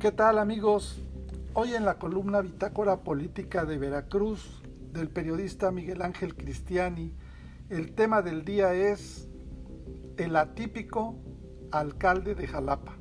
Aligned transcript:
¿Qué 0.00 0.12
tal 0.12 0.38
amigos? 0.38 0.98
Hoy 1.52 1.74
en 1.74 1.84
la 1.84 1.98
columna 1.98 2.40
Bitácora 2.40 3.00
Política 3.02 3.66
de 3.66 3.76
Veracruz 3.76 4.62
del 4.94 5.10
periodista 5.10 5.70
Miguel 5.72 6.00
Ángel 6.00 6.36
Cristiani, 6.36 7.12
el 7.68 7.94
tema 7.94 8.22
del 8.22 8.46
día 8.46 8.72
es 8.72 9.28
el 10.16 10.36
atípico 10.36 11.16
alcalde 11.70 12.34
de 12.34 12.46
Jalapa, 12.46 12.96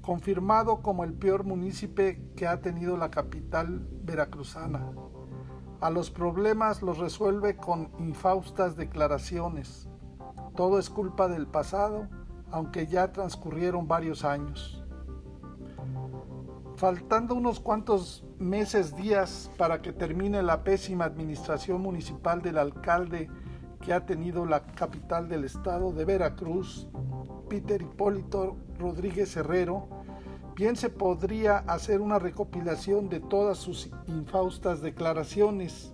confirmado 0.00 0.80
como 0.80 1.04
el 1.04 1.12
peor 1.12 1.44
municipio 1.44 2.16
que 2.34 2.46
ha 2.46 2.62
tenido 2.62 2.96
la 2.96 3.10
capital 3.10 3.86
veracruzana. 4.04 4.90
A 5.82 5.90
los 5.90 6.10
problemas 6.10 6.80
los 6.80 6.96
resuelve 6.96 7.58
con 7.58 7.90
infaustas 7.98 8.74
declaraciones. 8.74 9.86
Todo 10.56 10.78
es 10.78 10.88
culpa 10.88 11.28
del 11.28 11.46
pasado, 11.46 12.08
aunque 12.50 12.86
ya 12.86 13.12
transcurrieron 13.12 13.86
varios 13.86 14.24
años. 14.24 14.77
Faltando 16.78 17.34
unos 17.34 17.58
cuantos 17.58 18.22
meses, 18.38 18.94
días 18.94 19.50
para 19.56 19.82
que 19.82 19.92
termine 19.92 20.44
la 20.44 20.62
pésima 20.62 21.06
administración 21.06 21.80
municipal 21.80 22.40
del 22.40 22.56
alcalde 22.56 23.28
que 23.84 23.92
ha 23.92 24.06
tenido 24.06 24.46
la 24.46 24.64
capital 24.64 25.28
del 25.28 25.42
estado 25.42 25.90
de 25.92 26.04
Veracruz, 26.04 26.88
Peter 27.48 27.82
Hipólito 27.82 28.58
Rodríguez 28.78 29.36
Herrero, 29.36 29.88
bien 30.54 30.76
se 30.76 30.88
podría 30.88 31.58
hacer 31.66 32.00
una 32.00 32.20
recopilación 32.20 33.08
de 33.08 33.18
todas 33.18 33.58
sus 33.58 33.90
infaustas 34.06 34.80
declaraciones 34.80 35.92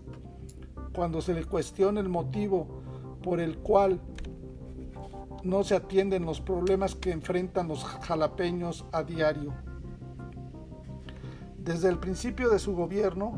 cuando 0.94 1.22
se 1.22 1.32
le 1.32 1.46
cuestione 1.46 2.00
el 2.00 2.10
motivo 2.10 2.82
por 3.22 3.40
el 3.40 3.56
cual 3.56 4.02
no 5.44 5.64
se 5.64 5.76
atienden 5.76 6.26
los 6.26 6.42
problemas 6.42 6.94
que 6.94 7.10
enfrentan 7.10 7.68
los 7.68 7.84
jalapeños 7.84 8.84
a 8.92 9.02
diario. 9.02 9.54
Desde 11.64 11.88
el 11.88 11.98
principio 11.98 12.50
de 12.50 12.58
su 12.58 12.76
gobierno, 12.76 13.32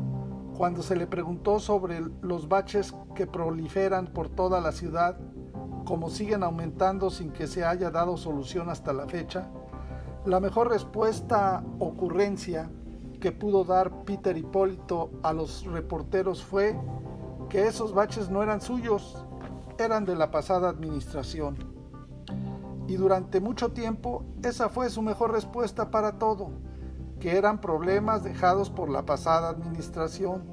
cuando 0.57 0.83
se 0.83 0.97
le 0.97 1.07
preguntó 1.07 1.59
sobre 1.61 2.01
los 2.21 2.49
baches 2.49 2.93
que 3.15 3.25
proliferan 3.25 4.07
por 4.07 4.27
toda 4.27 4.59
la 4.59 4.73
ciudad, 4.73 5.17
como 5.85 6.09
siguen 6.09 6.43
aumentando 6.43 7.09
sin 7.09 7.31
que 7.31 7.47
se 7.47 7.63
haya 7.63 7.89
dado 7.89 8.17
solución 8.17 8.69
hasta 8.69 8.91
la 8.91 9.07
fecha, 9.07 9.47
la 10.25 10.41
mejor 10.41 10.69
respuesta 10.69 11.63
ocurrencia 11.79 12.69
que 13.21 13.31
pudo 13.31 13.63
dar 13.63 14.03
Peter 14.03 14.37
Hipólito 14.37 15.09
a 15.23 15.31
los 15.31 15.65
reporteros 15.65 16.43
fue 16.43 16.77
que 17.47 17.65
esos 17.65 17.93
baches 17.93 18.29
no 18.29 18.43
eran 18.43 18.59
suyos, 18.59 19.25
eran 19.77 20.03
de 20.03 20.15
la 20.15 20.31
pasada 20.31 20.67
administración. 20.67 21.55
Y 22.89 22.97
durante 22.97 23.39
mucho 23.39 23.71
tiempo 23.71 24.25
esa 24.43 24.67
fue 24.67 24.89
su 24.89 25.01
mejor 25.01 25.31
respuesta 25.31 25.89
para 25.91 26.19
todo 26.19 26.66
que 27.19 27.37
eran 27.37 27.59
problemas 27.59 28.23
dejados 28.23 28.69
por 28.69 28.89
la 28.89 29.05
pasada 29.05 29.49
administración. 29.49 30.43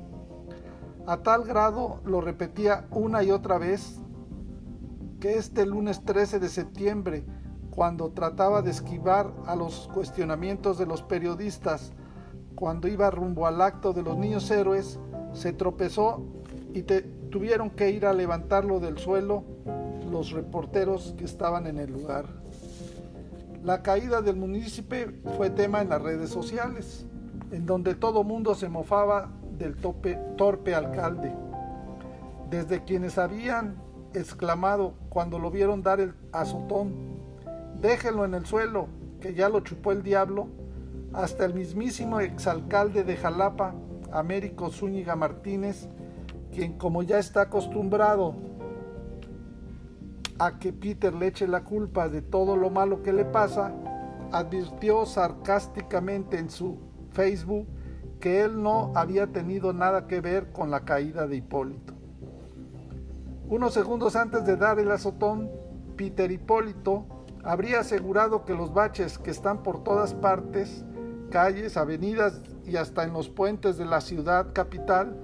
A 1.07 1.19
tal 1.19 1.45
grado 1.45 2.01
lo 2.05 2.21
repetía 2.21 2.87
una 2.91 3.23
y 3.23 3.31
otra 3.31 3.59
vez 3.59 4.01
que 5.21 5.35
este 5.35 5.67
lunes 5.67 6.05
13 6.05 6.39
de 6.39 6.49
septiembre, 6.49 7.25
cuando 7.71 8.11
trataba 8.11 8.63
de 8.63 8.71
esquivar 8.71 9.33
a 9.47 9.57
los 9.57 9.89
cuestionamientos 9.93 10.79
de 10.79 10.87
los 10.87 11.03
periodistas, 11.03 11.93
cuando 12.55 12.89
iba 12.89 13.11
rumbo 13.11 13.47
al 13.47 13.61
acto 13.61 13.93
de 13.93 14.03
los 14.03 14.17
niños 14.17 14.51
héroes, 14.51 14.99
se 15.33 15.53
tropezó 15.53 16.25
y 16.73 16.83
tuvieron 17.31 17.71
que 17.71 17.91
ir 17.91 18.07
a 18.07 18.13
levantarlo 18.13 18.81
del 18.81 18.99
suelo 18.99 19.45
los 20.11 20.31
reporteros 20.31 21.15
que 21.19 21.25
estaban 21.25 21.67
en 21.67 21.79
el 21.79 21.93
lugar. 21.93 22.27
La 23.65 23.81
caída 23.81 24.21
del 24.21 24.37
municipio 24.37 25.11
fue 25.39 25.49
tema 25.49 25.81
en 25.81 25.89
las 25.89 26.03
redes 26.03 26.29
sociales, 26.29 27.07
en 27.51 27.65
donde 27.65 27.95
todo 27.95 28.23
mundo 28.23 28.55
se 28.55 28.69
mofaba 28.69 29.31
del 29.57 29.75
torpe 29.77 30.75
alcalde. 30.75 31.33
Desde 32.51 32.85
quienes 32.85 33.17
habían 33.17 33.77
exclamado 34.13 34.93
cuando 35.09 35.39
lo 35.39 35.51
vieron 35.51 35.83
dar 35.83 35.99
el 35.99 36.13
azotón, 36.31 36.93
déjenlo 37.81 38.27
en 38.27 38.35
el 38.35 38.45
suelo, 38.45 38.87
que 39.23 39.33
ya 39.33 39.49
lo 39.49 39.61
chupó 39.61 39.93
el 39.93 40.03
diablo, 40.03 40.49
hasta 41.15 41.47
el 41.47 41.55
mismísimo 41.55 42.21
exalcalde 42.21 43.03
de 43.03 43.17
Jalapa, 43.17 43.75
Américo 44.13 44.69
Zúñiga 44.69 45.17
Martínez, 45.17 45.89
quien 46.53 46.77
como 46.77 47.03
ya 47.03 47.19
está 47.19 47.41
acostumbrado 47.41 48.35
a 50.39 50.59
que 50.59 50.73
Peter 50.73 51.15
le 51.15 51.29
eche 51.29 51.47
la 51.47 51.65
culpa 51.65 52.09
de 52.09 52.23
todo 52.23 52.57
lo 52.57 52.71
malo 52.71 53.03
que 53.03 53.13
le 53.13 53.25
pasa, 53.25 53.73
advirtió 54.33 55.07
sarcásticamente 55.07 56.39
en 56.39 56.51
su 56.51 56.79
Facebook 57.13 57.67
que 58.21 58.43
él 58.43 58.63
no 58.63 58.93
había 58.95 59.27
tenido 59.29 59.73
nada 59.73 60.07
que 60.07 60.21
ver 60.21 60.51
con 60.51 60.71
la 60.71 60.85
caída 60.85 61.27
de 61.27 61.37
Hipólito. 61.37 61.95
Unos 63.49 63.75
segundos 63.75 64.17
antes 64.17 64.45
de 64.45 64.57
dar 64.57 64.79
el 64.79 64.91
azotón, 64.91 65.51
Peter 65.97 66.31
Hipólito 66.33 67.05
habría 67.45 67.81
asegurado 67.81 68.45
que 68.45 68.55
los 68.55 68.73
baches 68.73 69.19
que 69.19 69.31
están 69.31 69.63
por 69.63 69.85
todas 69.85 70.15
partes, 70.15 70.85
calles, 71.31 71.77
avenidas 71.77 72.41
y 72.65 72.77
hasta 72.77 73.05
en 73.05 73.13
los 73.13 73.29
puentes 73.29 73.77
de 73.77 73.85
la 73.85 74.01
ciudad 74.01 74.53
capital, 74.53 75.17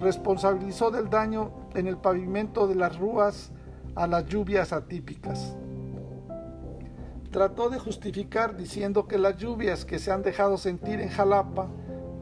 responsabilizó 0.00 0.90
del 0.90 1.08
daño 1.08 1.52
en 1.74 1.86
el 1.86 1.96
pavimento 1.96 2.66
de 2.66 2.74
las 2.74 2.98
rúas 2.98 3.52
a 3.94 4.06
las 4.06 4.26
lluvias 4.26 4.72
atípicas. 4.72 5.56
Trató 7.30 7.70
de 7.70 7.78
justificar 7.78 8.56
diciendo 8.56 9.06
que 9.06 9.18
las 9.18 9.36
lluvias 9.38 9.84
que 9.84 9.98
se 9.98 10.12
han 10.12 10.22
dejado 10.22 10.58
sentir 10.58 11.00
en 11.00 11.08
Jalapa 11.08 11.68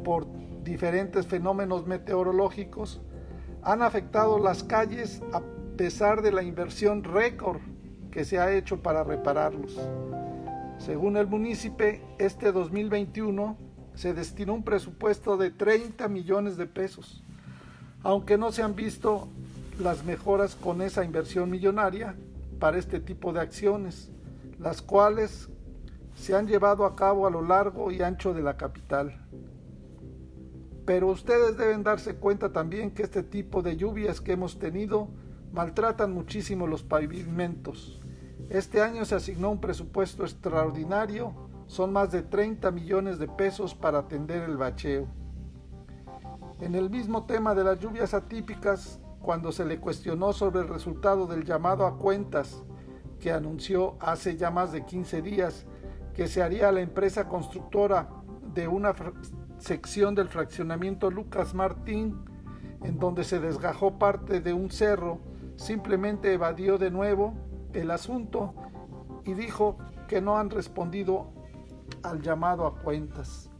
por 0.04 0.26
diferentes 0.62 1.26
fenómenos 1.26 1.86
meteorológicos 1.86 3.00
han 3.62 3.82
afectado 3.82 4.38
las 4.38 4.62
calles 4.62 5.22
a 5.32 5.42
pesar 5.76 6.22
de 6.22 6.32
la 6.32 6.42
inversión 6.42 7.04
récord 7.04 7.58
que 8.10 8.24
se 8.24 8.38
ha 8.38 8.52
hecho 8.52 8.82
para 8.82 9.04
repararlos. 9.04 9.78
Según 10.78 11.16
el 11.16 11.26
municipio, 11.26 11.86
este 12.18 12.52
2021 12.52 13.56
se 13.94 14.14
destinó 14.14 14.54
un 14.54 14.62
presupuesto 14.62 15.36
de 15.36 15.50
30 15.50 16.08
millones 16.08 16.56
de 16.56 16.66
pesos, 16.66 17.22
aunque 18.02 18.38
no 18.38 18.50
se 18.52 18.62
han 18.62 18.74
visto 18.74 19.28
las 19.80 20.04
mejoras 20.04 20.54
con 20.54 20.82
esa 20.82 21.04
inversión 21.04 21.50
millonaria 21.50 22.16
para 22.58 22.78
este 22.78 23.00
tipo 23.00 23.32
de 23.32 23.40
acciones, 23.40 24.10
las 24.58 24.82
cuales 24.82 25.48
se 26.14 26.36
han 26.36 26.46
llevado 26.46 26.84
a 26.84 26.94
cabo 26.94 27.26
a 27.26 27.30
lo 27.30 27.42
largo 27.42 27.90
y 27.90 28.02
ancho 28.02 28.34
de 28.34 28.42
la 28.42 28.56
capital. 28.56 29.26
Pero 30.84 31.08
ustedes 31.08 31.56
deben 31.56 31.82
darse 31.82 32.16
cuenta 32.16 32.52
también 32.52 32.90
que 32.90 33.02
este 33.02 33.22
tipo 33.22 33.62
de 33.62 33.76
lluvias 33.76 34.20
que 34.20 34.32
hemos 34.32 34.58
tenido 34.58 35.08
maltratan 35.52 36.12
muchísimo 36.12 36.66
los 36.66 36.82
pavimentos. 36.82 38.00
Este 38.50 38.82
año 38.82 39.04
se 39.04 39.14
asignó 39.14 39.50
un 39.50 39.60
presupuesto 39.60 40.24
extraordinario, 40.24 41.32
son 41.66 41.92
más 41.92 42.10
de 42.10 42.22
30 42.22 42.70
millones 42.72 43.18
de 43.18 43.28
pesos 43.28 43.74
para 43.74 44.00
atender 44.00 44.42
el 44.42 44.56
bacheo. 44.56 45.06
En 46.60 46.74
el 46.74 46.90
mismo 46.90 47.24
tema 47.24 47.54
de 47.54 47.64
las 47.64 47.78
lluvias 47.78 48.12
atípicas, 48.12 49.00
cuando 49.22 49.52
se 49.52 49.64
le 49.64 49.78
cuestionó 49.78 50.32
sobre 50.32 50.60
el 50.60 50.68
resultado 50.68 51.26
del 51.26 51.44
llamado 51.44 51.86
a 51.86 51.98
cuentas 51.98 52.62
que 53.18 53.32
anunció 53.32 53.96
hace 54.00 54.36
ya 54.36 54.50
más 54.50 54.72
de 54.72 54.84
15 54.84 55.22
días 55.22 55.66
que 56.14 56.26
se 56.26 56.42
haría 56.42 56.72
la 56.72 56.80
empresa 56.80 57.28
constructora 57.28 58.08
de 58.54 58.66
una 58.66 58.94
sección 59.58 60.14
del 60.14 60.28
fraccionamiento 60.28 61.10
Lucas 61.10 61.54
Martín, 61.54 62.24
en 62.82 62.98
donde 62.98 63.24
se 63.24 63.38
desgajó 63.38 63.98
parte 63.98 64.40
de 64.40 64.52
un 64.52 64.70
cerro, 64.70 65.20
simplemente 65.56 66.32
evadió 66.32 66.78
de 66.78 66.90
nuevo 66.90 67.34
el 67.74 67.90
asunto 67.90 68.54
y 69.24 69.34
dijo 69.34 69.76
que 70.08 70.20
no 70.20 70.38
han 70.38 70.50
respondido 70.50 71.30
al 72.02 72.22
llamado 72.22 72.66
a 72.66 72.74
cuentas. 72.74 73.50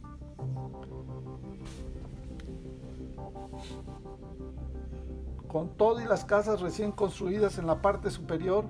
Con 5.51 5.67
todo 5.75 5.99
y 5.99 6.05
las 6.05 6.23
casas 6.23 6.61
recién 6.61 6.93
construidas 6.93 7.57
en 7.57 7.67
la 7.67 7.81
parte 7.81 8.09
superior 8.09 8.63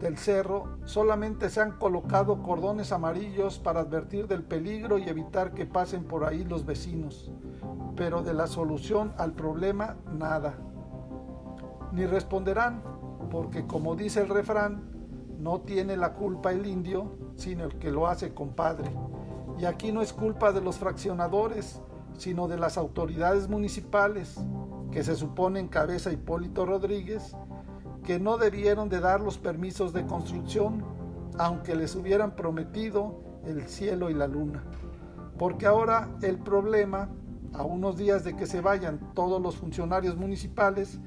del 0.00 0.16
cerro, 0.16 0.78
solamente 0.86 1.50
se 1.50 1.60
han 1.60 1.72
colocado 1.72 2.42
cordones 2.42 2.90
amarillos 2.90 3.58
para 3.58 3.80
advertir 3.80 4.26
del 4.26 4.42
peligro 4.42 4.96
y 4.96 5.10
evitar 5.10 5.52
que 5.52 5.66
pasen 5.66 6.04
por 6.04 6.24
ahí 6.24 6.42
los 6.42 6.64
vecinos. 6.64 7.30
Pero 7.96 8.22
de 8.22 8.32
la 8.32 8.46
solución 8.46 9.12
al 9.18 9.34
problema, 9.34 9.98
nada. 10.10 10.54
Ni 11.92 12.06
responderán, 12.06 12.82
porque 13.30 13.66
como 13.66 13.94
dice 13.94 14.22
el 14.22 14.30
refrán, 14.30 14.90
no 15.38 15.60
tiene 15.60 15.98
la 15.98 16.14
culpa 16.14 16.50
el 16.50 16.64
indio, 16.64 17.12
sino 17.36 17.64
el 17.64 17.78
que 17.78 17.90
lo 17.90 18.06
hace 18.06 18.32
compadre. 18.32 18.90
Y 19.58 19.66
aquí 19.66 19.92
no 19.92 20.00
es 20.00 20.14
culpa 20.14 20.50
de 20.52 20.62
los 20.62 20.78
fraccionadores, 20.78 21.82
sino 22.16 22.48
de 22.48 22.56
las 22.56 22.78
autoridades 22.78 23.50
municipales, 23.50 24.40
que 24.90 25.02
se 25.04 25.14
supone 25.14 25.60
encabeza 25.60 26.12
Hipólito 26.12 26.66
Rodríguez, 26.66 27.36
que 28.04 28.18
no 28.18 28.38
debieron 28.38 28.88
de 28.88 29.00
dar 29.00 29.20
los 29.20 29.38
permisos 29.38 29.92
de 29.92 30.06
construcción, 30.06 30.84
aunque 31.38 31.74
les 31.74 31.94
hubieran 31.94 32.34
prometido 32.34 33.20
el 33.44 33.68
cielo 33.68 34.10
y 34.10 34.14
la 34.14 34.26
luna. 34.26 34.64
Porque 35.38 35.66
ahora 35.66 36.08
el 36.22 36.38
problema, 36.38 37.08
a 37.54 37.62
unos 37.62 37.96
días 37.96 38.24
de 38.24 38.36
que 38.36 38.46
se 38.46 38.60
vayan 38.60 39.12
todos 39.14 39.40
los 39.40 39.56
funcionarios 39.56 40.16
municipales, 40.16 41.00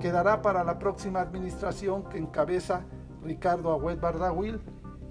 quedará 0.00 0.42
para 0.42 0.64
la 0.64 0.78
próxima 0.78 1.20
administración 1.20 2.04
que 2.04 2.18
encabeza 2.18 2.84
Ricardo 3.22 3.72
Agüed 3.72 4.00
Bardawil, 4.00 4.60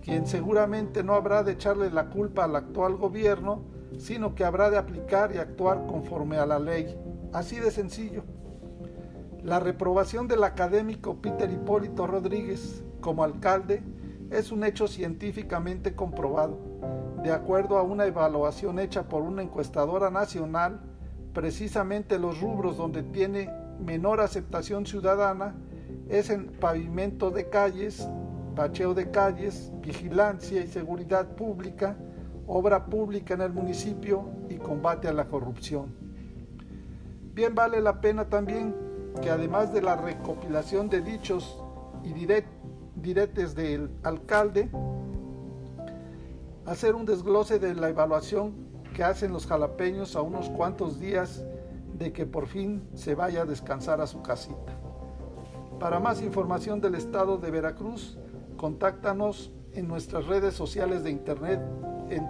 quien 0.02 0.26
seguramente 0.26 1.04
no 1.04 1.14
habrá 1.14 1.44
de 1.44 1.54
echarle 1.54 1.92
la 1.92 2.10
culpa 2.10 2.46
al 2.46 2.56
actual 2.56 2.96
gobierno, 2.96 3.64
sino 3.98 4.34
que 4.34 4.46
habrá 4.46 4.70
de 4.70 4.78
aplicar 4.78 5.34
y 5.36 5.38
actuar 5.38 5.86
conforme 5.86 6.38
a 6.38 6.46
la 6.46 6.60
ley. 6.60 6.98
Así 7.32 7.58
de 7.60 7.70
sencillo. 7.70 8.24
La 9.44 9.60
reprobación 9.60 10.28
del 10.28 10.44
académico 10.44 11.22
Peter 11.22 11.50
Hipólito 11.50 12.08
Rodríguez 12.08 12.84
como 13.02 13.24
alcalde 13.24 13.84
es 14.32 14.52
un 14.52 14.64
hecho 14.64 14.88
científicamente 14.88 15.96
comprobado. 15.96 16.58
De 17.24 17.32
acuerdo 17.32 17.78
a 17.78 17.84
una 17.84 18.06
evaluación 18.06 18.80
hecha 18.80 19.08
por 19.08 19.22
una 19.22 19.44
encuestadora 19.44 20.10
nacional, 20.10 20.80
precisamente 21.34 22.18
los 22.18 22.42
rubros 22.42 22.78
donde 22.78 23.04
tiene 23.04 23.50
menor 23.80 24.22
aceptación 24.22 24.88
ciudadana 24.88 25.56
es 26.10 26.32
en 26.32 26.48
pavimento 26.48 27.30
de 27.30 27.48
calles, 27.50 28.08
bacheo 28.56 28.96
de 28.96 29.12
calles, 29.12 29.72
vigilancia 29.82 30.62
y 30.62 30.68
seguridad 30.68 31.36
pública, 31.36 31.96
obra 32.48 32.88
pública 32.88 33.36
en 33.36 33.42
el 33.42 33.54
municipio 33.54 34.30
y 34.50 34.56
combate 34.56 35.08
a 35.08 35.14
la 35.14 35.28
corrupción. 35.28 36.09
Bien 37.40 37.56
vale 37.56 37.80
la 37.80 38.02
pena 38.02 38.26
también 38.28 38.76
que 39.22 39.30
además 39.30 39.72
de 39.72 39.82
la 39.82 39.96
recopilación 39.96 40.90
de 40.90 41.00
dichos 41.00 41.58
y 42.04 42.12
diretes 42.12 43.56
del 43.56 43.90
alcalde, 44.04 44.70
hacer 46.66 46.96
un 46.96 47.06
desglose 47.06 47.58
de 47.58 47.76
la 47.76 47.88
evaluación 47.88 48.56
que 48.94 49.06
hacen 49.06 49.32
los 49.32 49.48
jalapeños 49.48 50.18
a 50.18 50.22
unos 50.22 50.50
cuantos 50.50 51.00
días 51.00 51.46
de 51.98 52.12
que 52.12 52.26
por 52.26 52.46
fin 52.46 52.86
se 52.94 53.16
vaya 53.16 53.44
a 53.44 53.46
descansar 53.46 54.02
a 54.02 54.08
su 54.08 54.22
casita. 54.22 54.78
Para 55.80 56.02
más 56.02 56.22
información 56.22 56.82
del 56.82 56.96
estado 56.96 57.38
de 57.38 57.52
Veracruz, 57.52 58.18
contáctanos 58.58 59.50
en 59.72 59.88
nuestras 59.88 60.28
redes 60.28 60.56
sociales 60.56 61.06
de 61.06 61.12
internet 61.12 61.62
en 62.10 62.30